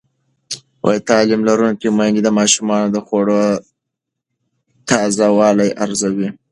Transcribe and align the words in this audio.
تعلیم 1.09 1.41
لرونکې 1.49 1.89
میندې 1.97 2.21
د 2.23 2.29
ماشومانو 2.39 2.87
د 2.91 2.97
خوړو 3.05 3.41
تازه 4.89 5.27
والی 5.37 5.69
ارزوي. 5.83 6.29